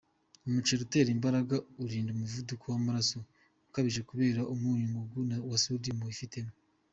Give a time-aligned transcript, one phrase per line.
[0.47, 3.17] Umuceli utera imbaraga, urinda umuvuduko w’amaraso
[3.67, 5.17] ukabije kubera umunyu ngugu
[5.51, 6.53] wa sodium wifitemo.